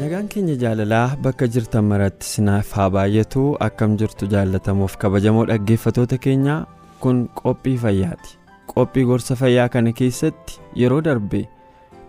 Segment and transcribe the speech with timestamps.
[0.00, 3.42] Nagaan keenya jaalalaa bakka jirtan maratti sinaaf haa baay'atu.
[3.66, 6.66] Akkam jirtu jaallatamuuf kabajamoo dhaggeeffatoota keenyaa
[7.02, 8.30] kun qophii fayyaati.
[8.74, 11.42] Qophii gorsa fayyaa kana keessatti yeroo darbe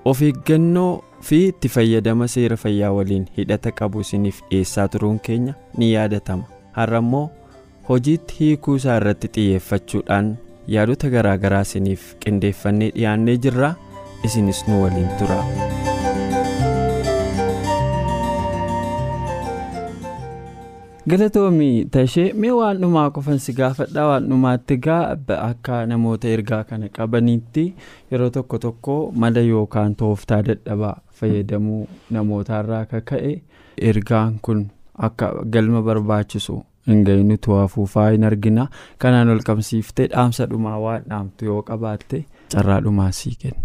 [0.05, 5.94] of eeggannoo fi itti fayyadama seera fayyaa waliin hidhata qabu isiniif dhiyeessaa turuun keenya ni
[5.94, 6.44] yaadatama.
[6.77, 7.30] Har'a immoo
[7.89, 10.36] hojiitti hiikuu isaa irratti xiyyeeffachuudhaan
[10.75, 13.73] yaadota garaagaraa isiniif qindeeffannee dhiyaannee jirra.
[14.30, 15.39] Isinis nu waliin tura.
[21.09, 24.08] galatoomii tashee mee waan dhumaa qofan si gaafadhaa?
[24.09, 27.64] Waan dhumaatti gaa akka namoota ergaa kana qabaniitti
[28.11, 31.81] yeroo tokko tokko mala yookaan tooftaa dadhabaa fayyadamuu
[32.17, 33.33] namootaarraa akka ka'e
[33.92, 34.61] ergaan kun
[35.09, 38.67] akka galma barbaachisu hin ga'inutu hafuufaa hin argina
[39.05, 43.61] kanaan ol qabsiiftee dhaamsa dhumaa waan dhaamtu yoo qabaatte carraa dhumaa sii kenna.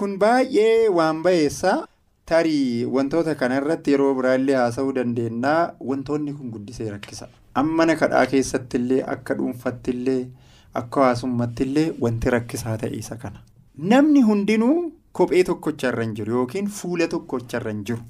[0.00, 1.74] kun baay'ee waan ba'eessa.
[2.30, 7.26] tarii wantoota kanarratti yeroo biraallee haasa'uu dandeenyaa wantoonni kun guddisee rakkisa
[7.78, 10.20] mana kadhaa keessatti illee akka dhuunfatti illee
[10.80, 13.40] akka hawaasummaatti illee wanti rakkisaa ta'e isa kana
[13.94, 14.76] namni hundinuu
[15.20, 18.02] kophee tokkocharra hin jiru yookiin fuula tokkocharra hin jiru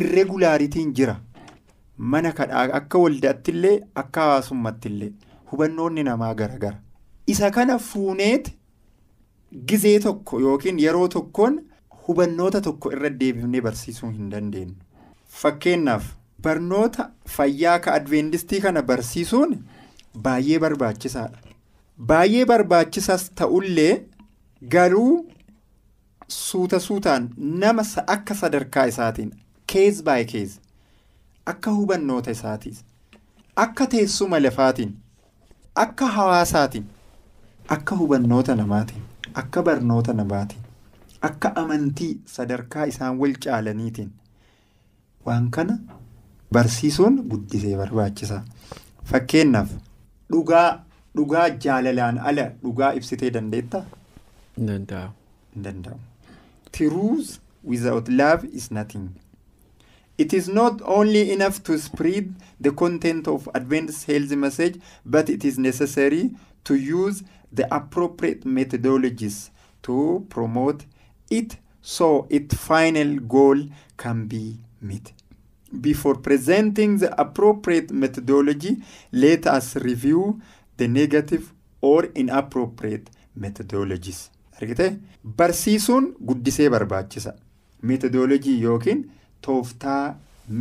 [0.00, 1.16] irreegulaaritiin jira
[1.98, 5.12] mana kadhaa akka waldaatti illee akka hawaasummaatti illee
[5.52, 6.80] hubannoonni namaa garagara
[7.34, 8.50] isa kana fuuneet
[9.66, 11.62] gizee tokko yookiin yeroo tokkoon.
[12.06, 14.74] hubannoota tokko irra deebifnee barsiisuu hin dandeenyu
[15.42, 16.08] fakkeenyaaf
[16.46, 17.06] barnoota
[17.36, 19.54] fayyaa ka adventistii kana barsiisuun
[20.26, 21.38] baay'ee barbaachisaadha
[22.10, 23.94] baay'ee barbaachisaas ta'ullee
[24.74, 25.14] garuu
[26.40, 27.30] suuta suutaan
[27.62, 27.82] nama
[28.16, 29.32] akka sadarkaa isaatiin
[29.72, 30.58] keez baay keez
[31.52, 32.76] akka hubannoota isaatiin
[33.64, 34.92] akka teessuma lafaatiin
[35.84, 36.86] akka hawaasaatiin
[37.76, 39.02] akka hubannoota namaatiin
[39.34, 40.60] akka barnoota namaatiin.
[41.22, 44.12] akka amantii sadarkaa isaan wal caalaniitiin
[45.26, 45.78] waan kana
[46.52, 48.42] barsiisuun guddisee barbaachisa
[49.12, 49.70] fakkeenyaaf
[50.32, 50.68] dhugaa
[51.16, 53.84] dhugaa jaalalaan ala dhugaa ibsitee dandeettaa?
[54.66, 55.12] danda'amu.
[55.64, 56.00] danda'amu.
[56.78, 57.38] truth
[57.68, 59.08] without love is nothing.
[60.16, 65.44] It is not only enough to spread the content of Adventist health message, but it
[65.44, 66.30] is necessary
[66.64, 69.50] to use the appropriate methodologies
[69.82, 70.86] to promote
[71.30, 73.58] it so its final goal
[73.96, 75.12] can be met.
[75.80, 78.76] Before presenting the appropriate methodology,
[79.12, 80.40] let us review
[80.76, 84.30] the negative or inappropriate methodologies.
[84.60, 87.34] Argitee barsiisuun guddisee barbaachisa.
[87.82, 89.10] Methodologii yookiin
[89.46, 90.14] tooftaa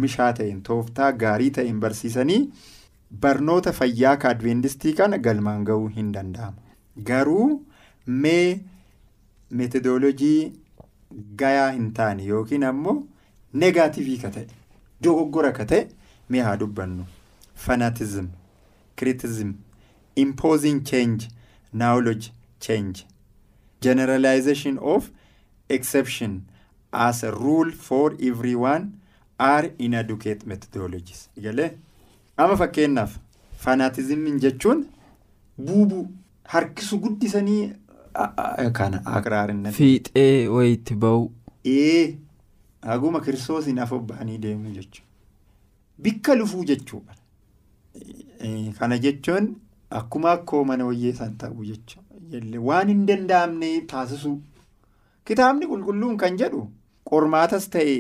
[0.03, 2.39] mishaa ta'een tooftaa gaarii ta'een barsiisanii
[3.25, 6.57] barnoota fayyaa ka adventistii kana galmaan ga'uu hin danda'amu.
[7.09, 7.47] Garuu
[8.07, 8.59] mee
[9.61, 10.53] metodolojii
[11.41, 12.95] gayaa hin taane yookiin ammoo
[13.63, 14.47] negaativii ka ta'e
[15.07, 15.83] dogoggora ka ta'e
[16.35, 17.05] mee haa dubbannu
[17.65, 18.29] fanatizim
[19.01, 19.53] kiritizim
[20.23, 21.27] imposing change
[21.71, 22.31] knowledge
[22.67, 23.03] change
[23.87, 25.09] generalization of
[25.77, 26.41] exception
[26.93, 28.91] as a rule for everyone
[29.39, 31.29] are inadequate methodologies.
[31.41, 31.71] galee
[32.37, 33.17] ama fakkeenyaaf
[33.63, 34.85] fanatizimiin jechuun
[35.57, 36.07] buubuu
[36.43, 37.73] harkisu guddisanii.
[38.73, 39.71] Kana aqraarinna.
[39.71, 41.31] Fiixee wayiitti ba'u.
[41.65, 42.15] Ee
[42.81, 45.07] haguma kiristoosiin afobbaanii deemuu jechuudha.
[46.01, 47.13] Bikka lufuu jechuudha.
[48.79, 49.55] Kana jechuun
[49.89, 52.59] akkuma akkoo mana wayyeessan ta'uu jechuudha.
[52.69, 54.37] Waan hin danda'amne taasisuu.
[55.25, 56.67] Kitaabni qulqulluun kan jedhu
[57.13, 57.95] qormaatas ta'e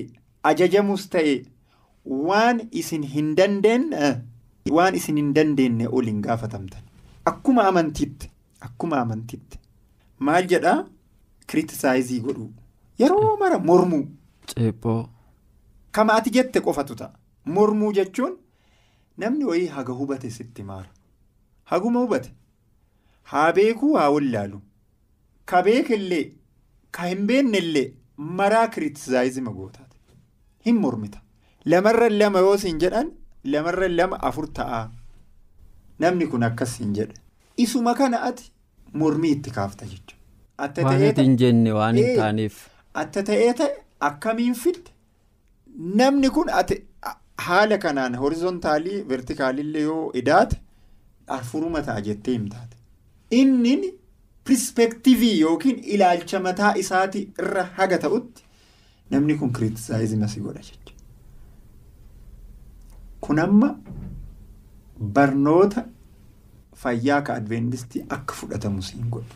[0.51, 1.35] ajajamus ta'e
[2.29, 4.11] waan isin hin dandeenye
[4.77, 6.81] waan isin hin dandeenye ol hin gaafatamtan.
[7.31, 8.29] Akkuma amantiitti.
[8.67, 9.57] Akkuma amantiitti.
[10.19, 10.77] Maal jedhaa
[11.47, 12.49] kiritisaayizii godhuu
[12.99, 14.05] yeroo mara mormuu.
[14.53, 15.09] Ceephoo.
[15.91, 17.13] Kama ati jette qofatu ta'a.
[17.55, 18.37] Mormuu jechuun
[19.23, 20.89] namni wayii haga hubate sitti maara.
[21.71, 22.31] Haguma hubate
[23.31, 24.61] haa beekuu haa wallaalu
[25.51, 26.23] ka beekillee
[26.97, 27.85] ka hin beeknellee
[28.17, 29.97] maraa kiriitisaayizima gootaati
[30.65, 31.21] hin mormita
[31.73, 33.11] lamarra lama yoo siin jedhan
[33.55, 34.83] lamarra lama afur ta'aa
[36.05, 37.13] namni kun akkas hin jedhe
[37.67, 38.51] isuma kana ati
[39.01, 40.19] mormii itti kaafta jechuudha.
[43.01, 43.71] Atta ta'ee ta'e
[44.09, 44.91] akkamiin fidde
[46.01, 46.49] namni kun
[47.47, 50.59] haala kanaan horizontaalii vertikaalillee yoo idaate
[51.37, 52.77] afuruma ta'a jettee himtaate
[53.41, 53.93] inni
[54.43, 58.43] pirispeektiivii yookiin ilaalcha mataa isaati irra haga ta'utti
[59.11, 60.91] namni kun kiriitisaayizima si godha jechuudha.
[63.21, 63.69] Kun amma
[65.17, 65.85] barnoota
[66.83, 69.35] fayyaa ka adventistii akka fudhatamu siin godha.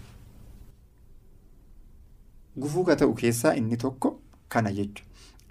[2.60, 4.20] Gufuu ka ta'u keessaa inni tokko
[4.50, 5.04] kana jechuudha.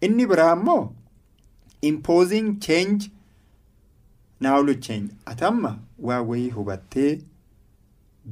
[0.02, 0.92] Inni biraa immoo
[1.82, 3.10] imposing change
[4.40, 7.20] knowledge change atamma waa wayii hubattee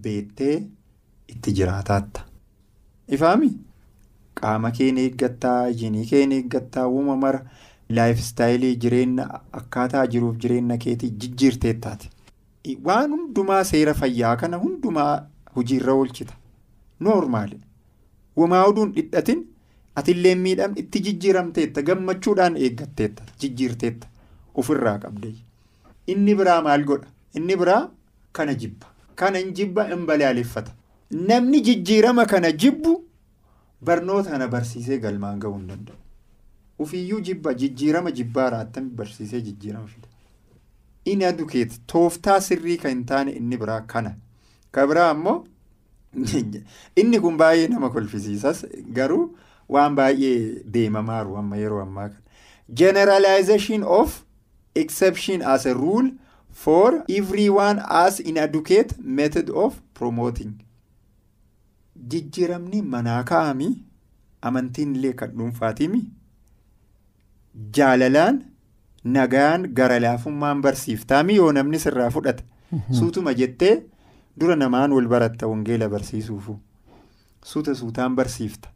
[0.07, 0.57] beettee
[1.29, 2.25] itti jiraataatta.
[3.09, 3.51] Ifaami
[4.41, 7.41] qaama keen eeggattaa, jinii keen eeggattaa, uuma mara
[7.99, 9.27] laayifstaayilii jireenya
[9.61, 12.11] akkaataa jiruuf jireenya keetii jijjiirteettaati.
[12.85, 15.27] Waan hundumaa seera fayyaa kana hundumaa
[15.57, 16.35] hojiirra oolchita.
[17.01, 17.61] Noormaali.
[18.37, 19.43] Wamaa oduun dhidhatin
[20.01, 24.07] atillee miidhamni itti jijjiiramteetta gammachuudhaan eeggatteetta jijjiirteetta
[24.63, 25.35] ofirraa qabde.
[26.07, 27.09] Inni biraa maal godha?
[27.35, 27.83] Inni biraa
[28.33, 28.87] kana jibba.
[29.15, 30.73] Kana hin jibba hin balaaleffata.
[31.15, 33.05] Namni jijjiirama kana jibbu
[33.81, 35.97] barnoota kana barsiisee galmaan gahuu hin danda'u.
[36.79, 40.09] Ufiyyuu jibba jijjiirama jibbaa attami barsiisee jijjiirama fida.
[41.05, 44.15] Inni adukeet tooftaa sirrii kan hin taane inni biraa kana.
[44.73, 45.37] Ka biraa ammoo
[47.05, 48.65] inni kun baay'ee nama kolfisiisas
[48.99, 49.23] garuu
[49.69, 52.21] waan baay'ee deemamaaru amma yeroo ammaa kana.
[52.83, 54.21] Generalization of
[54.75, 56.11] exception as a rule
[56.51, 60.55] for everyone as inadequate method of promoting.
[61.97, 63.69] Jijjiiramni manaa kaa'ami
[64.43, 66.01] amantiin illee kan dhuunfaatimi
[67.77, 68.41] jaalalaan
[69.17, 72.45] nagaan gara laafummaan barsiiftaami yoo namni sirraa fudhata
[72.99, 73.75] suutuma jettee
[74.41, 76.59] dura namaan wal baratta wangeela barsiisuufu
[77.45, 78.69] suuta suutaan barsiifta.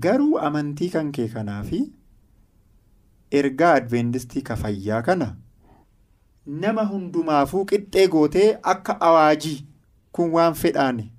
[0.00, 1.80] Garuu amantii kan kee kanaa fi
[3.40, 5.28] ergaa adventistii ka fayyaa kana?
[6.46, 9.58] Nama hundumaafuu qixxee gootee akka awaajii
[10.12, 11.10] kun waan fedhaani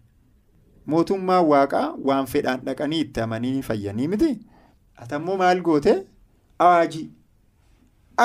[0.93, 4.29] mootummaan waaqaa waan fedhaan dhaqanii itti amanii fayyanii miti.
[5.03, 5.93] Atammoo maal goote?
[6.59, 7.09] Awaajii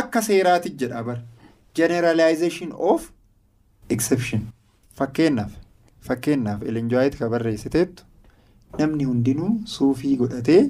[0.01, 1.19] akka seeraati jedha bar
[1.81, 3.11] generalization of
[3.97, 4.47] exception.
[4.99, 5.53] Fakkeenyaaf
[6.09, 8.05] fakkeenyaaf elenjo'aayit ka barreessiteettu
[8.79, 10.63] namni hundinuu suufii godhatee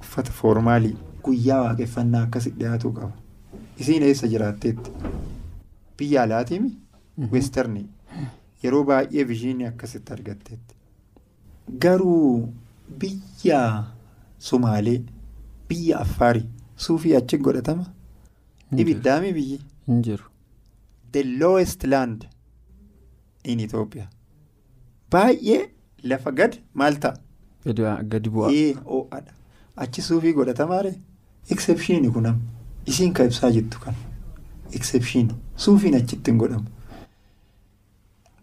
[0.00, 0.96] uffata foormaalii
[1.28, 3.12] guyyaa waaqeffannaa akkasitti dhiyaatuu qaba.
[3.80, 4.90] Isiin eessa jiraatteetti
[5.98, 6.70] biyya alaatiimi
[7.32, 7.86] westernii
[8.64, 10.75] yeroo baay'ee vishiinii akkasitti argatteetti
[11.68, 12.48] garuu
[13.00, 13.84] biyya
[14.38, 15.02] sumaalee
[15.68, 17.86] biyya affaarii suufii achi godhatama?
[18.76, 19.60] Ibiddaami biyyi?
[19.86, 20.24] Hin jiru.
[21.12, 22.26] the lowest land
[23.44, 24.08] in Ethiopia
[25.10, 25.70] baay'ee
[26.02, 27.16] lafa gad maal ta'a?
[27.64, 28.50] Gadi gadi bu'a.
[28.52, 29.32] ee ho'adha
[29.76, 30.94] achi suufii godhatamaare
[31.50, 32.40] exception kunam
[32.86, 33.94] isiin ka ibsaa jettu kan.
[34.72, 35.30] Exception.
[35.56, 36.66] Suufiin achitti hin godhamu.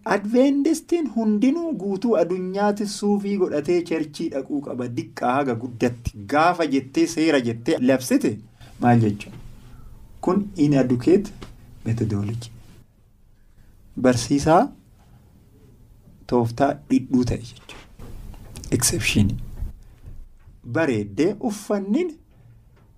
[0.05, 4.88] Adventistiin hundinuu guutuu addunyaatti suufii godhatee cherchii dhaquu qaba.
[4.98, 8.31] Diqqaa haga guddatti gaafa jettee seera jettee labsite
[8.81, 9.38] maal jechuudha
[10.22, 11.31] kun inadequate
[11.86, 12.50] methodology.
[14.01, 14.62] Barsiisaa
[16.27, 17.79] tooftaa dhidhuu ta'e jechuudha
[18.72, 19.31] exception.
[20.75, 22.12] Bareeddee uffannin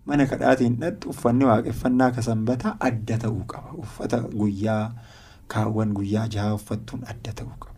[0.05, 3.73] mana kadhaatiin dhattu uffanni waaqeffannaa ka sanbataa adda ta'uu qaba.
[3.85, 4.85] Uffata guyyaa.
[5.53, 7.73] Kaawwan guyyaa jahaa uffattuun adda ta'uu qaba.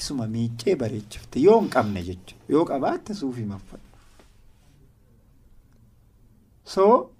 [0.00, 2.44] Isuma miiccee bareechifte yoo hin qabne jechuudha.
[2.54, 3.82] Yoo qabaatte suufii maffadhu.
[6.74, 7.10] So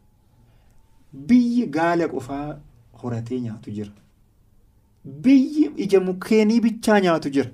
[1.28, 2.46] biyyi gaala qofaa
[3.02, 3.92] horatee nyaatu jira.
[5.04, 7.50] Biyyi ija mukkeenii bichaa nyaatu jira.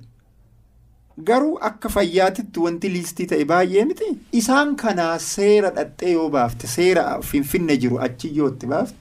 [1.27, 4.07] Garuu akka fayyaatitti wanti liistii ta'e baay'ee miti.
[4.39, 8.95] Isaan kanaa seera dhaxxee yoo baafte seera finfinne jiru achi yoo itti baafte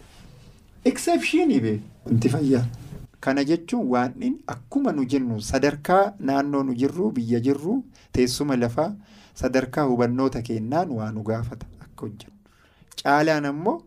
[0.91, 2.65] exceptionii bee wanti fayyaa.
[3.21, 4.13] Kana jechuun waan
[4.55, 7.75] akkuma nu jennu sadarkaa naannoo nu jirru biyya jirru
[8.13, 8.93] teessuma lafaa
[9.41, 12.37] sadarkaa hubannoota kennaan waa nu gaafata akka hojjennu.
[13.03, 13.83] Caalaan ammoo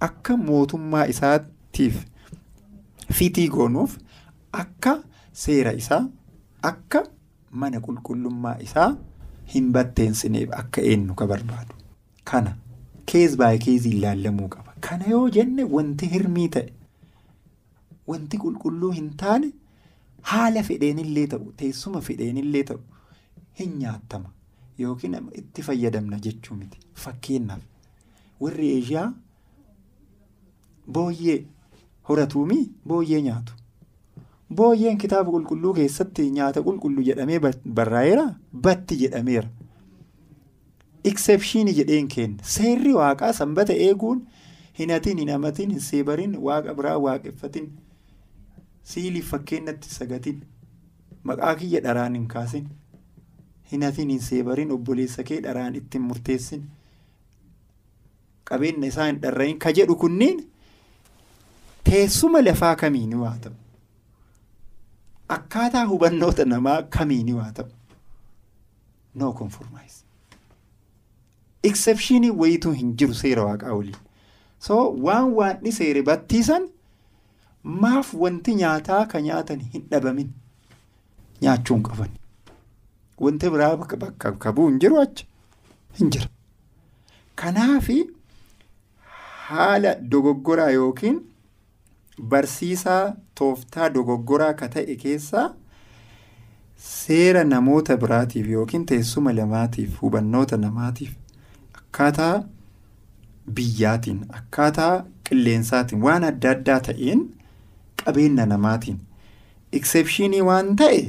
[0.00, 2.00] akka mootummaa isaatiif
[3.12, 3.98] fitii goonuuf
[4.62, 4.96] akka
[5.44, 6.02] seera isaa
[6.72, 7.04] akka
[7.50, 8.90] mana qulqullummaa isaa
[9.54, 11.74] hin batteensineef akka eenyu ka barbaadu.
[12.24, 12.56] Kana
[13.12, 14.74] kees baay'ee keezii ilaallamuu qaba.
[14.80, 16.72] Kana yoo jenne wanti hirmii ta'e.
[18.10, 19.50] Wanti qulqulluu hin taane
[20.32, 22.80] haala fedheenillee ta'u teessuma fedheenillee ta'u
[23.60, 24.30] hin nyaattama.
[24.78, 26.78] Yookiin itti fayyadamna jechuu miti.
[27.04, 27.62] Fakkeenyaaf
[28.40, 29.08] warri eeshiyaa
[30.98, 31.38] booyyee
[32.08, 32.60] horatuumi
[32.92, 33.52] booyyee nyaatu.
[34.54, 37.38] Booyyeen kitaaba qulqulluu keessatti nyaata qulqulluu jedhamee
[37.80, 38.24] barraa'eera?
[38.62, 39.48] Batti jedhameera.
[41.04, 44.18] Exceptionii jedheen kenna seerri waaqaa sanbata eeguun
[44.78, 47.70] hin hatiin hin hamatiin hin seebarin waaqa biraa waaqeffatin
[48.84, 50.42] siiliif fakkeenyatti sagatin
[51.24, 52.68] maqaa kiyya dharaan hin kaasin
[53.72, 56.62] hin hatiin hin seebarin obboleessa kee dharaan ittiin murteessin
[58.50, 60.40] qabeenya isaa hin dharrayin ka jedhu kunniin
[61.90, 63.54] teessuma lafaa kamiini waa ta'u.
[65.28, 67.68] Akkaataa hubannoota namaa kamiini waa ta'u
[69.14, 70.04] no conformize.
[71.62, 73.96] Exceptionii wayituu hin jiru seera waaqaa waliin.
[74.58, 76.68] So waan waanni seere battiisan
[77.64, 80.30] maaf wanti nyaataa ka nyaatan hin dhabamin
[81.42, 82.10] nyaachuu hin qaban.
[83.26, 85.26] Wanti biraa bakka qabuu hin jiru achi
[85.98, 86.28] hin jira.
[87.42, 87.98] Kanaafi
[89.48, 91.20] haala dogoggoraa yookiin.
[92.32, 95.48] Barsiisaa tooftaa dogoggoraa ka ta'e keessaa
[96.86, 101.14] seera namoota biraatiif yookiin teessuma lamaatiif hubannoota namaatiif
[101.78, 102.34] akkaataa
[103.58, 104.92] biyyaatiin akkaataa
[105.28, 107.22] qilleensaatiin waan adda addaa ta'een
[108.04, 108.98] qabeenya namaatiin
[109.78, 111.02] exceptionii waan ta'e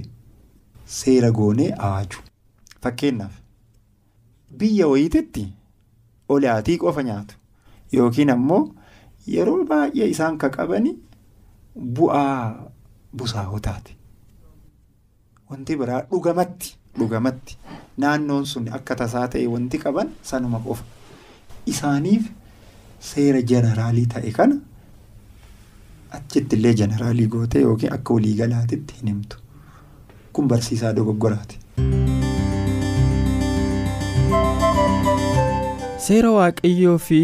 [0.98, 2.20] seera goonee awaaju
[2.84, 3.36] fakkeenyaaf
[4.60, 5.46] biyya wayiititti
[6.30, 7.36] olaatii qofa nyaatu
[7.94, 8.64] yookiin ammoo.
[9.28, 10.92] Yeroo baay'ee isaan ka qabani
[11.98, 12.70] bu'aa
[13.18, 13.94] busaawotaati.
[15.50, 17.58] Wanti biraa dhugamatti dhugamatti
[17.98, 20.84] naannoon sun akka tasaa ta'e wanti qaban sanuma qofa.
[21.74, 22.30] Isaaniif
[23.12, 24.56] seera jeneraalii ta'e kana
[26.20, 29.38] achitti illee jeneraalii gootee yookiin akka waliigalaatitti hin himtu.
[30.34, 31.58] Kun barsiisaa dogoggoraati.
[36.06, 37.20] Seera waaqayyoo fi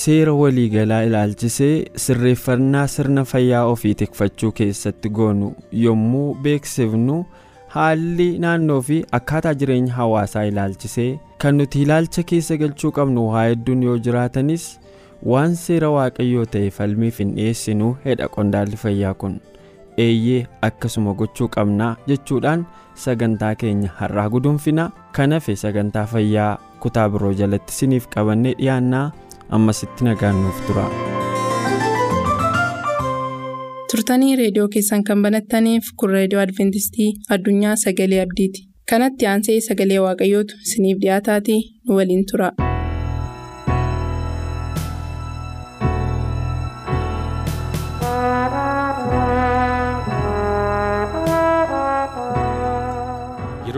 [0.00, 5.48] seera waliigalaa ilaalchisee sirreeffannaa sirna fayyaa ofii tikfachuu keessatti goonu
[5.84, 7.16] yommuu beeksifnu
[7.74, 11.08] haalli naannoo fi akkaataa jireenya hawaasaa ilaalchisee
[11.44, 14.68] kan nuti ilaalcha keessa galchuu qabnu waa hedduun yoo jiraatanis
[15.30, 19.34] waan seera waaqayyoo ta'e falmiif hin dhiyeessinu hedha qondaalli fayyaa kun
[20.04, 22.64] eeyyee akkasuma gochuu qabnaa jechuudhaan
[23.04, 24.88] sagantaa keenya har'aa guduunfina
[25.18, 26.50] kan hafe sagantaa fayyaa
[26.84, 29.06] kutaa biroo jalatti siniif qabannee dhiyaannaa
[29.58, 30.86] ammasitti nagaan nuuf tura.
[33.92, 40.54] turtanii reediyoo keessan kan banattaniif kun reediyoo adventistii addunyaa sagalee abdiiti kanatti aansee sagalee waaqayyootu
[40.66, 42.50] isiniif dhiyaataatii nu waliin tura.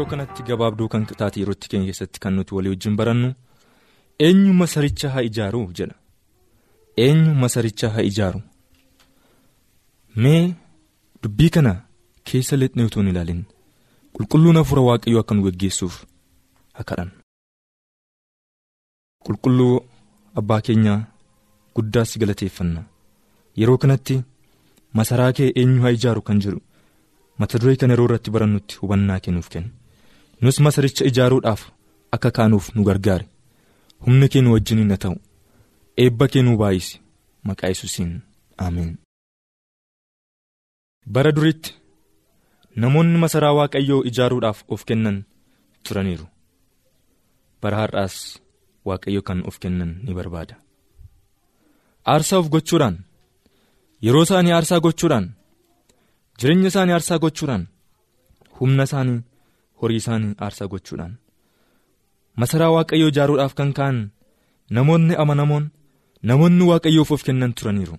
[0.05, 3.29] Yeroo kanatti gabaabduu kan taate yerootti keenya keessatti kan nuti walii wajjin barannu
[4.27, 5.95] eenyu masaricha haa ijaaru jedha.
[7.05, 8.41] Eenyu masaricha haa ijaaru?
[10.17, 10.55] Mee
[11.23, 11.73] dubbii kana
[12.25, 13.43] keessa lixnee utuu hin ilaalin.
[14.15, 15.97] Qulqulluun hafuura waaqayyoo akka nu geggeessuuf
[16.79, 17.07] haa
[19.27, 19.75] qulqulluu
[20.41, 20.99] abbaa keenyaa
[21.77, 22.83] guddaas galateeffanna
[23.63, 24.19] yeroo kanatti
[25.01, 26.23] masaraa kee eenyu haa ijaaru?
[26.29, 26.61] kan jedhu.
[27.39, 29.84] Mata duree kana yeroo irratti barannutti hubannaa kennuuf kennu
[30.45, 31.63] nus masaricha ijaaruudhaaf
[32.15, 33.27] akka kaanuuf nu gargaare.
[34.05, 35.17] Humna kee nu wajjiniin haa ta'u
[36.03, 37.01] eebba kee nu baay'isi.
[37.47, 38.13] Maqaa yesuusiin
[38.67, 38.93] ameen.
[41.15, 41.71] bara duritti
[42.83, 45.17] namoonni masaraa waaqayyoo ijaaruudhaaf of kennan
[45.85, 46.27] turaniiru.
[47.63, 48.15] Bara har'aas
[48.89, 50.55] waaqayyo kan of kennan ni barbaada.
[52.13, 52.97] Aarsaa of gochuudhaan
[54.07, 55.27] yeroo isaanii aarsaa gochuudhaan
[56.39, 57.65] jireenya isaanii aarsaa gochuudhaan
[58.59, 59.21] humna isaanii
[59.81, 61.15] horii isaanii aarsaa gochuudhaan.
[62.41, 63.99] Masaraa waaqayyoo ijaaruudhaaf kan ka'an
[64.77, 65.65] namoonni amanamoon
[66.29, 67.97] namoonni waaqayyoof of kennan turaniiru.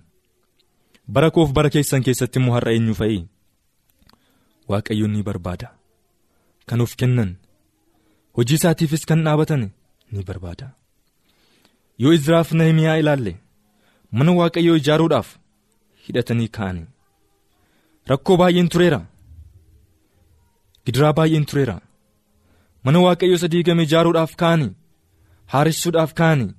[1.13, 3.19] Bara koof bara keessan keessatti immoo har'a eenyu fa'i
[4.71, 5.67] waaqayyoon ni barbaada.
[6.67, 7.31] Kan of kennan
[8.37, 9.63] hojii isaatiifis kan dhaabatan
[10.11, 10.67] ni barbaada.
[12.01, 13.33] Yoo izraaf nahimiyaa ilaalle
[14.11, 15.29] mana waaqayyoo ijaaruudhaaf
[16.07, 16.87] hidhatanii ka'anii
[18.11, 18.99] rakkoo baay'een tureera
[20.85, 21.75] gidiraa baay'een tureera.
[22.83, 24.71] Mana waaqayyoo isa diigame ijaaruudhaaf ka'anii?
[25.53, 26.51] Haaressuudhaaf ka'anii?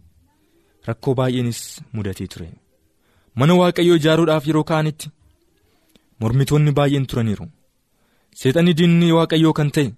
[0.88, 1.60] Rakkoo baay'eenis
[1.92, 2.48] mudatee ture.
[3.38, 5.06] Mana waaqayyoo ijaaruudhaaf yeroo ka'anitti?
[6.20, 7.46] Mormitoonni baay'een turaniiru.
[8.40, 9.88] Seexanni diinni waaqayyoo kan ta'e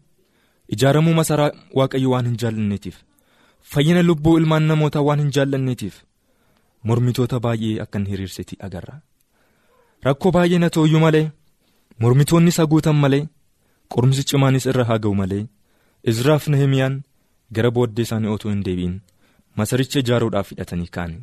[0.76, 2.96] ijaaramuu masaraa waaqayyoo waan hin jaallanneetiif
[3.72, 5.96] fayyina lubbuu ilmaan namootaa waan hin jaallanneetiif
[6.90, 8.94] mormitoota baay'ee akka hin hiriirsiti agarra.
[10.06, 11.24] Rakkoo baay'een haa ta'uyyuu malee
[12.04, 13.22] mormitoonni isa guutan malee
[13.94, 15.44] qorumsi cimaanis irra haa ga'u malee
[16.12, 16.94] izraaf nahimiyaan
[17.56, 18.94] gara booddee isaanii otoo hin deebi'in
[19.60, 21.18] masaricha ijaaruudhaaf hidhatanii ka'ani.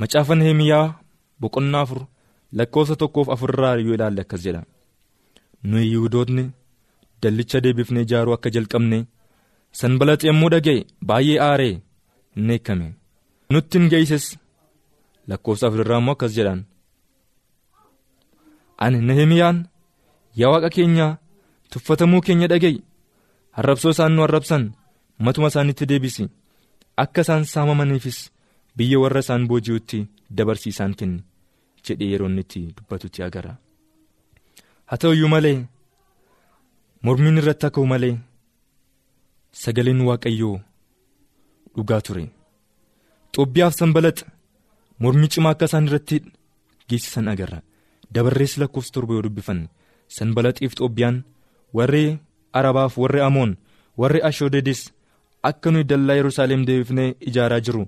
[0.00, 0.86] macaafa nahimiyaa
[1.40, 2.00] boqonnaa afur
[2.58, 4.62] lakkoofsa tokkoof afurraa yoo ilaalle akkas jedha
[5.70, 6.44] nuyi yihudootni
[7.22, 8.98] dallicha deebifnee ijaaruu akka jalqabne
[9.80, 10.76] sanbalaaxi yommuu dhaga'e
[11.08, 11.74] baay'ee aaree
[12.36, 12.86] hin eekkame
[13.56, 14.26] nutti hin geesses
[15.32, 16.60] lakkoofsa afurirraa immoo akkas jedhaan
[18.86, 19.58] ani nahimiyaan
[20.40, 21.06] yaa waaqa keenya
[21.70, 22.76] tuffatamuu keenya dhaga'i
[23.58, 24.64] arrabsoo isaan nu arrabsan
[25.24, 26.24] matuma isaanitti deebisi.
[27.02, 28.18] Akka isaan saamamaniifis
[28.76, 29.98] biyya warra isaan booji'utti
[30.36, 31.20] dabarsiisaan kenni
[31.84, 33.52] jedhee yeroo inni itti dubbatutti agarra.
[34.88, 35.58] Haa ta'u iyyuu malee
[37.04, 38.14] mormiin irratti akka malee
[39.62, 40.56] sagaleen waaqayyoo
[41.76, 42.24] dhugaa ture.
[43.34, 44.26] Xoobbiyaaf sanbalaxa
[45.02, 46.16] mormii cimaa akka isaan irratti
[46.88, 47.58] geessisan agarra.
[48.14, 49.66] Dabarreessi lakkoofsa torba yoo dubbifanne
[50.16, 51.16] sanbalaxiif xoobbiyaan
[51.76, 52.04] warri
[52.58, 53.52] arabaaf warri amoon
[54.00, 54.80] warri ashoodedis
[55.50, 57.84] akka nuyi dallaa yerusaalem deebifnee ijaaraa jiru.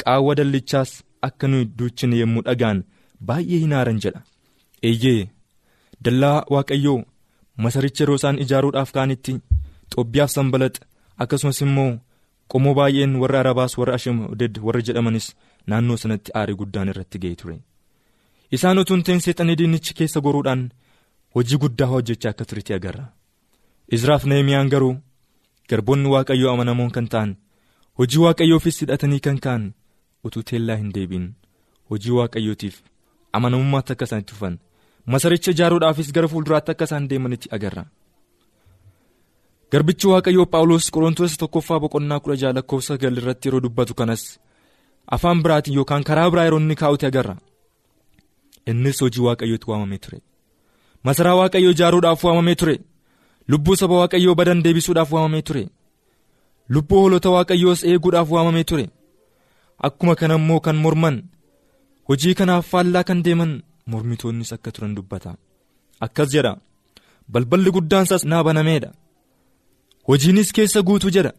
[0.00, 0.90] Qaawwa dallichaas
[1.22, 2.84] akka nuyi duuchine yommuu dhagaan
[3.26, 4.20] baay'ee hin aaran jedha.
[4.88, 5.28] Eeyyee
[6.04, 7.00] dallaa waaqayyoo
[7.56, 9.32] masaricha yeroo isaan ijaaruudhaaf ka'anitti
[9.94, 10.82] xoobbiyaaf sanbalaxa
[11.22, 11.90] akkasumas immoo
[12.52, 15.26] qomoo baay'een warra arabaas warra ashooded warra jedhamanis
[15.66, 17.56] naannoo sanatti aarii guddaan irratti ga'e ture.
[18.56, 20.62] Isaan utuu hin ta'in seexanii diinichi keessa goruudhaan
[21.34, 23.04] hojii guddaa hojjechaa akka turetti agarra.
[23.96, 24.94] Izraaf nahimiyaan garuu
[25.70, 27.30] garboonni waaqayyoo amanamoon kan ta'an
[27.98, 29.64] hojii waaqayyoofiis hidhatanii kan ka'an
[30.24, 31.26] utuu teellaa hin deebiin.
[31.90, 32.76] Hojii waaqayyootiif
[33.32, 34.58] amanamummaatti akka isaan itti dhufan
[35.12, 37.84] masaricha ijaaruudhaafis gara fuulduraatti akka isaan deemanitti agarra.
[39.72, 44.22] garbichi waaqayyoo phaawulos qorontoos tokkoffaa boqonnaa kudha jaha lakkoofsa sagal irratti yeroo dubbatu kanas
[45.16, 47.34] afaan biraatiin yookaan karaa biraa yeroo inni kaa'uti agarra.
[48.70, 50.18] Innis hojii waaqayyootti waamamee ture
[51.04, 52.76] masaraa waaqayyoo ijaaruudhaaf waamamee ture.
[53.50, 55.64] Lubbuu saba waaqayyoo badan deebisuudhaaf waamamee ture.
[56.72, 58.86] Lubbuu hoolota waaqayyoos eeguudhaaf waamamee ture.
[59.86, 61.16] Akkuma kana immoo kan morman
[62.08, 63.52] hojii kanaaf faallaa kan deeman
[63.86, 65.30] mormitoonnis akka turan dubbata.
[66.04, 66.52] Akkas jedha
[67.32, 68.90] balballi guddaansaas naa banameedha
[70.08, 71.32] hojiinis keessa guutuu jedha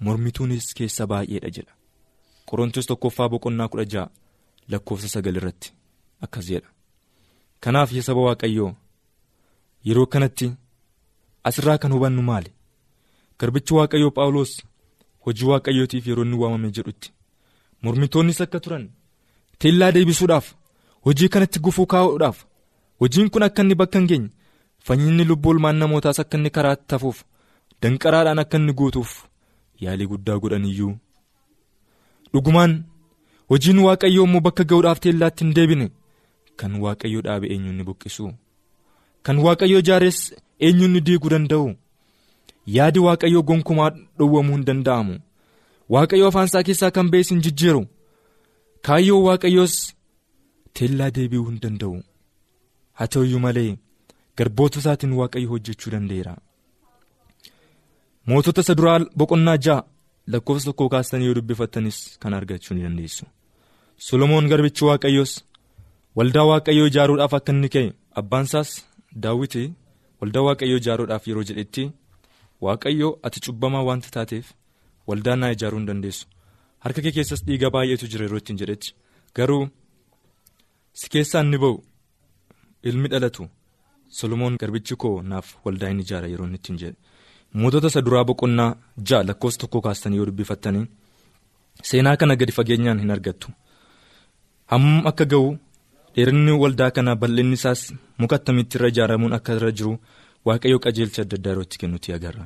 [0.00, 1.72] mormituunis keessa baay'eedha jedha.
[2.48, 4.10] Qorontos tokkoffaa boqonnaa kudha ja'a
[4.70, 5.68] lakkoofsa sagal irratti.
[6.24, 6.68] Akkas jedha
[7.60, 8.72] kanaaf yaa saba waaqayyoo
[9.86, 10.52] yeroo kanatti
[11.44, 12.50] asirraa kan hubannu maali?
[13.38, 14.52] Garbichi waaqayyoo phaawulos
[15.26, 17.12] hojii waaqayyootiif yeroo inni waamame jedhutti.
[17.82, 18.84] Mormitoonnis akka turan
[19.58, 20.46] teellaa deebisuudhaaf
[21.06, 22.38] hojii kanatti gufuu kaa'uudhaaf
[23.00, 24.30] hojiin kun akka inni bakka hin geenye
[24.86, 27.18] fanyinni lubbuu ilmaan namootaas akka inni karaatti tafuuf
[27.82, 29.10] danqaraadhaan akka inni guutuuf
[29.84, 30.94] yaalii guddaa godhan iyyuu.
[32.32, 32.72] Dhugumaan
[33.50, 35.86] hojiin waaqayyoo immoo bakka ga'uudhaaf teellaatti hin deebine
[36.60, 38.26] kan waaqayyoo dhaabe eenyuun buqqisu
[39.28, 40.18] kan waaqayyoo ijaares
[40.66, 41.66] eenyuun diiguu danda'u
[42.76, 45.14] yaadi waaqayyoo gonkumaa dhowwamuu hin danda'amu.
[45.94, 47.80] Waaqayyoo afaan isaa keessaa kan ba'es hin jijjiiru.
[48.86, 49.74] Kaayyoo waaqayyoos
[50.78, 51.96] teellaa deebi'uu hin danda'u.
[52.98, 53.72] Haa ta'u iyyuu malee
[54.38, 56.34] garboota isaatiin waaqayyo hojjechuu danda'eera.
[58.28, 59.84] mootota isa duraa boqonnaa ja'a
[60.32, 63.24] lakkoofsa tokkoo kaastanii yoo dubbifattanis kan argachuu ni dandeessu.
[64.06, 65.32] Solomoon garbichi waaqayyoos
[66.18, 67.88] waldaa waaqayyoo ijaaruudhaaf akka inni ka'e
[68.20, 68.70] abbaan isaas
[69.24, 69.62] daawwiti
[70.20, 71.84] waldaa waaqayyoo ijaaruudhaaf yeroo jedhetti
[72.66, 74.46] waaqayyoo ati cubbamaa wanta taateef
[75.08, 76.26] waldaa naa ijaaruu hin dandeessu.
[76.84, 78.88] Harka kee keessas dhiiga baay'eetu jira yeroo ittiin jedhetti.
[79.36, 79.64] Garuu
[80.98, 81.76] si keessaa inni ba'u
[82.88, 83.42] ilmi dhalatu
[84.18, 86.96] solomoon garbichi koo naaf waldaa hin ijaara yeroo inni ittiin jedhe.
[87.60, 88.70] mootota isa duraa boqonnaa
[89.08, 90.86] ja'a lakkoofsa tokko kaastanii yoo dubbifattanii
[91.88, 93.48] seenaa kana gadi fageenyaan hin argattu.
[94.70, 95.48] Hammam akka ga'u
[96.14, 97.80] dheerinni waldaa kana bal'inni isaas
[98.20, 99.92] muka attamitti irra ijaaramuun akka irra jiru
[100.46, 102.44] waaqayyo qajeelcha adda addaa yerootti kennutti agarra.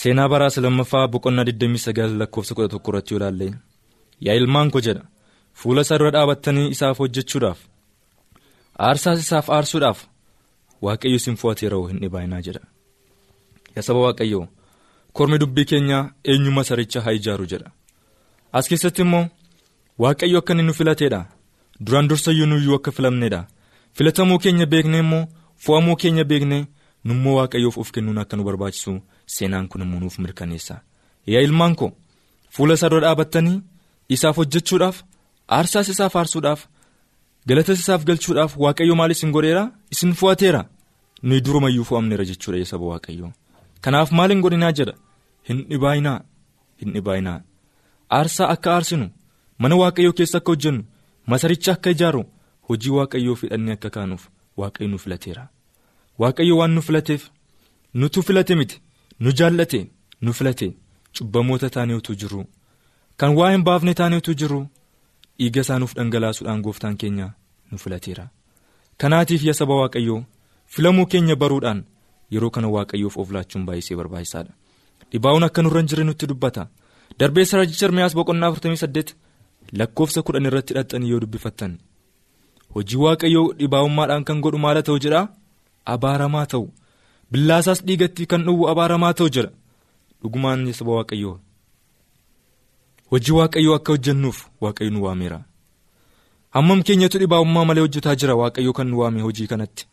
[0.00, 3.48] Seenaa baraasa lammaffaa boqonnaa 29 lakkoofsa 11 irratti yoo ilaalle
[4.26, 5.04] yaa ilmaan koo jedha
[5.60, 7.60] fuula isaa dura dhaabattanii isaaf hojjechuudhaaf
[8.86, 9.98] aarsaas isaaf aarsuudhaaf
[10.86, 12.62] waaqayyo isin fo'ateera'u hin dhibaayinaa jedha.
[13.76, 14.46] yaa saba waaqayyoo
[15.16, 17.68] kormi dubbii keenyaa eenyu masaricha haa ijaaru jedha.
[18.56, 19.24] As keessatti immoo
[20.02, 21.20] waaqayyo akka inni nu filateedha
[21.86, 23.40] duraan dursayyuu nuyyuu akka filamneedha
[23.96, 25.24] filatamuu keenya beeknee immoo
[25.64, 26.62] fo'amuu keenya beeknee
[27.08, 28.92] nummoo waaqayyoof of kennuun akka nu barbaachisu
[29.34, 30.74] seenaan kun immoo nuuf mirkaneessa
[31.32, 31.90] yaa ilmaan koo
[32.54, 33.58] fuula isaa dura dhaabattanii
[34.14, 34.96] isaaf hojjechuudhaaf
[35.56, 36.60] aarsaas isaaf aarsuudhaaf
[37.48, 39.64] galatas isaaf galchuudhaaf waaqayyo maal isin godheera
[39.94, 40.62] isin fo'ateera
[41.22, 43.30] nuyi durumayyuu fo'amneera jechuudha yaa saba waaqayyoo.
[43.84, 44.94] kanaaf maal hin godhinaa jedha
[45.48, 46.18] hin dhibaayinaa
[46.80, 47.38] hin dhibaayinaa
[48.18, 49.06] aarsaa akka aarsinu
[49.62, 50.82] mana waaqayyoo keessa akka hojjennu
[51.26, 52.24] masaricha akka ijaaru
[52.68, 55.48] hojii waaqayyoo fidhannee akka kaanuuf waaqayyo nu filateera.
[56.18, 57.30] Waaqayyo waan nu filateef
[57.94, 58.80] nutu filate miti
[59.20, 60.72] nu jaallate nu filate.
[61.18, 62.44] Cubbamoota taanee utuu jirru
[63.16, 64.60] kan waa hin baafne taanee utuu jirru
[65.38, 67.32] dhiiga isaa nuuf dhangalaasuudhaan gooftaan keenya
[67.70, 68.28] nu filateera.
[68.98, 70.24] Kanaatiif yaa saba waaqayyoo
[70.66, 71.84] filamuu keenya baruudhaan
[72.30, 74.52] yeroo kana waaqayyoof of laachuun baay'isee barbaachisaadha.
[75.12, 76.66] Dhibaa'uun akka nurra hin jirre nutti dubbata.
[77.18, 79.14] Darbee rajicha Ermiyaas boqonnaa 48
[79.78, 81.78] lakkoofsa kudhan irratti hidhattanii yoo dubbifattan.
[82.74, 85.22] Hojii waaqayyoo dhibaa'ummaadhaan kan godhu maala ta'u jedha
[85.94, 86.66] abaaramaa ta'u.
[87.32, 89.50] Billaasaas dhiigatti kan dhowwu abaaramaa ta'u jedha
[90.22, 91.36] dhugumaan saba waaqayyoo.
[93.10, 95.38] Hojii waaqayyoo akka hojjennuuf waaqayyo nu waameera.
[96.54, 98.34] Hammam keenyatu dhibaa'ummaa malee hojjetaa jira?
[98.40, 99.86] Waaqayyoo kan nu waame hojii kanatti.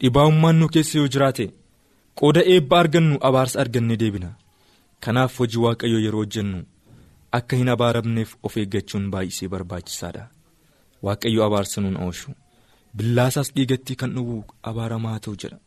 [0.00, 1.46] Dhibaa'ummaan nu keessa yoo jiraate
[2.18, 4.30] qooda eebba argannu abaarsa argannee deebina.
[5.00, 6.58] Kanaaf hojii waaqayyoo yeroo hojjennu
[7.38, 10.24] akka hin abaaramneef of eeggachuun baay'isee barbaachisaadha.
[11.06, 12.30] Waaqayyo abaarsa nuun oolchu
[12.96, 14.36] billaasaas dhiigatti kan dhowwu
[14.70, 15.58] abaaramaa ta'u jedha.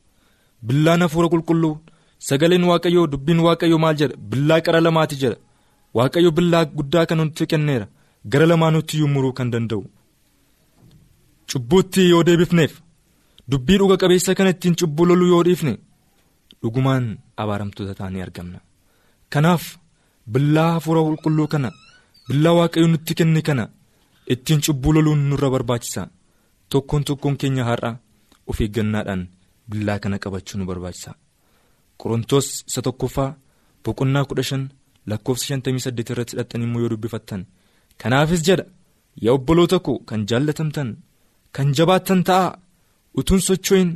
[0.68, 1.74] Billaan hafuura qulqulluu
[2.30, 4.16] sagaleen waaqayyoo dubbiin waaqayyoo maal jedha?
[4.32, 5.38] Billaa qara lamaati jedha.
[5.98, 7.88] Waaqayyo billaa guddaa kan nutti kenneera.
[8.32, 9.84] Gara lamaanutti muruu kan danda'u.
[11.52, 12.74] Cubbuutti yoo deebifneef
[13.52, 15.74] dubbii dhuga qabeessa kana ittiin cubbuu loluu yoo dhiifne
[16.62, 17.06] dhugumaan
[17.44, 18.60] abaaramtoota taanee argamna.
[19.34, 19.64] Kanaaf
[20.34, 21.70] billaa hafuura qulqulluu kana
[22.28, 23.64] billaa waaqayyo nutti kenne kana
[24.34, 26.02] ittiin cubbuu loluun nurra barbaachisa.
[26.72, 27.92] Tokkoon tokkoon keenya har'a
[28.50, 29.22] of eeggannaadhaan
[29.70, 31.12] billaa kana qabachuu nu barbaachisa.
[32.02, 33.30] Qorontoos isa tokkoffaa
[33.84, 34.64] boqonnaa kudha shan
[35.10, 37.42] lakkoofsa shantamii saddeet irratti hidhattanii immoo yoo dubbifattan.
[38.02, 38.66] Kanaafis jedha
[39.24, 40.90] yaa obboloota koo kan jaallatamtan
[41.56, 42.48] kan jabaattan ta'a
[43.20, 43.90] utuun socho'in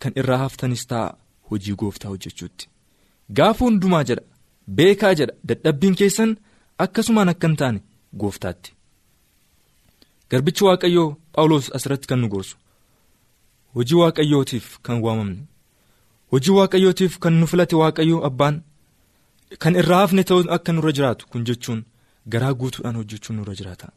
[0.00, 1.08] kan irraa haftanis ta'a
[1.50, 2.64] hojii gooftaa hojjechuutti.
[3.36, 4.22] Gaafa hundumaa jedha
[4.76, 5.34] beekaa jedha.
[5.48, 6.36] Dadhabbiin keessan
[6.78, 7.80] akkasumaan akka hin taane
[8.20, 8.72] gooftaatti.
[10.30, 12.56] Garbichi waaqayyoo phaawulos asirratti kan nu gorsu.
[13.74, 15.42] Hojii waaqayyootiif kan waamamne.
[16.32, 18.62] Hojii waaqayyootiif kan nu filate waaqayyoo abbaan.
[19.62, 21.84] Kan irraa hafne ta'uu akka nurra jiraatu kun jechuun
[22.32, 23.88] garaa guutuudhaan hojjechuun nurra jiraata.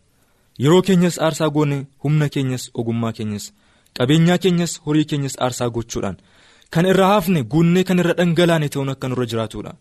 [0.64, 3.46] Yeroo keenyas aarsaa goone humna keenyas ogummaa keenyas
[3.98, 6.18] qabeenyaa keenyas horii keenyas aarsaa gochuudhaan.
[6.74, 9.74] Kan irraa hafne guunnee kan irra dhangalaane ta'uun akka nurra jiraatudha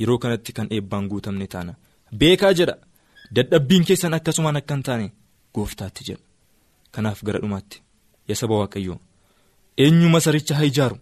[0.00, 1.74] yeroo kanatti kan eebbaan guutamne taana.
[2.18, 2.76] Beekaa jedha.
[3.34, 5.06] Dadhabbiin keessan akkasumaan akka hin taane
[5.54, 6.22] gooftaatti jedha.
[6.94, 7.82] Kanaaf gara dhumaatti.
[8.28, 8.98] Yaa saba waaqayyoo.
[9.84, 10.96] Eenyuma saricha haa ijaaru?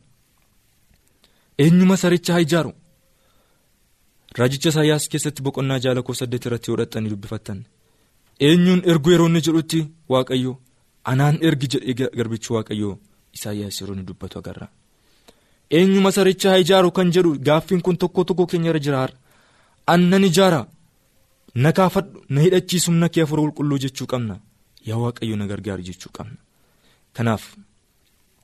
[1.59, 2.73] Eenyuma saricha haa ijaaru?
[4.39, 7.59] Raajicha isaayyaas keessatti boqonnaa ja'a lakkoofsa saddeet irratti yoo dhaxxanii dubbifattan.
[8.49, 9.81] Eenyuun ergu yeroo inni jedhutti
[10.13, 10.53] waaqayyo
[11.13, 12.95] anaan ergi jedhee garbichi waaqayyoo?
[13.37, 14.69] Isaayyaas yeroo inni dubbatu agarra
[15.71, 19.09] eenyuma saricha haa ijaaru kan jedhu gaaffiin kun tokko tokko keenya irra jira
[19.87, 20.67] annan ijaara.
[21.55, 24.41] Na kaafadhu na hidhachiisu na kee hafuura qulqulluu jechuu qabna.
[24.87, 26.37] Yaa waaqayyo na gargaaru jechuu qabna.
[27.15, 27.45] Kanaaf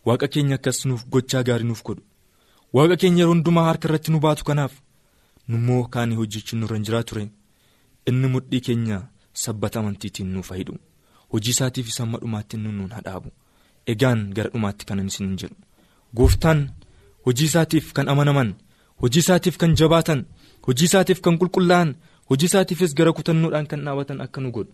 [0.07, 2.03] waaqa keenya akkas nuuf gochaa gaarii nuuf godhu.
[2.73, 4.73] Waaqa keenya yeroo hundumaa harka irratti nu baatu kanaaf
[5.49, 7.25] nummoo kaanii hojjechuun nurra hin jiraa ture?
[8.09, 9.03] Inni mudhii keenya
[9.45, 10.79] sabbata amantiitiin nuuf hidhu
[11.33, 13.31] hojii isaatiif isa amma dhumaatti inni nuun
[13.93, 15.57] egaan gara dhumaatti kanan isin jedhu.
[16.17, 16.61] Gooftaan
[17.27, 18.55] hojii isaatiif kan amanaman
[19.03, 20.25] hojii isaatiif kan jabaatan
[20.67, 21.95] hojii isaatiif kan qulqullaa'an
[22.31, 24.73] hojii isaatiifis gara kutannoodhaan kan dhaabatan akka nu godhu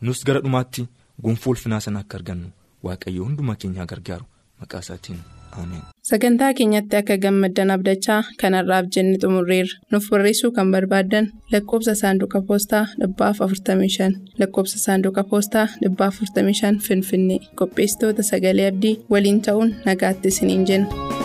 [0.00, 0.88] nus gara dhumaatti
[1.22, 2.48] gonfoo ulfinaa sana akka argannu
[2.86, 4.24] waaqayyo hundumaa keenya gargaaru
[4.60, 5.18] maqaa isaatiin
[5.60, 5.82] ameen.
[6.10, 9.78] Sagantaa keenyatti akka gammaddan abdachaa kanarraaf jenne xumurreerra.
[9.92, 17.38] Nuuf barreessuu kan barbaaddan lakkoofsa saanduqa poostaa dhibbaaf 45 lakkoofsa saanduqa poostaa dhibbaaf 45 Finfinnee
[17.58, 21.17] qopheessitoota sagalee abdii waliin ta'uun nagaatti isiniin jenna.